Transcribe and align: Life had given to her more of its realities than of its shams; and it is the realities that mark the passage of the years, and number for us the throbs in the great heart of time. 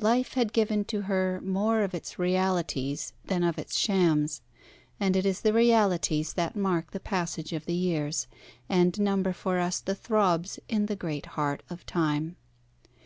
Life 0.00 0.32
had 0.32 0.54
given 0.54 0.86
to 0.86 1.02
her 1.02 1.42
more 1.44 1.82
of 1.82 1.92
its 1.94 2.18
realities 2.18 3.12
than 3.26 3.42
of 3.44 3.58
its 3.58 3.76
shams; 3.76 4.40
and 4.98 5.14
it 5.14 5.26
is 5.26 5.42
the 5.42 5.52
realities 5.52 6.32
that 6.32 6.56
mark 6.56 6.92
the 6.92 6.98
passage 7.00 7.52
of 7.52 7.66
the 7.66 7.74
years, 7.74 8.26
and 8.66 8.98
number 8.98 9.34
for 9.34 9.58
us 9.58 9.80
the 9.80 9.94
throbs 9.94 10.58
in 10.70 10.86
the 10.86 10.96
great 10.96 11.26
heart 11.36 11.62
of 11.68 11.84
time. 11.84 12.36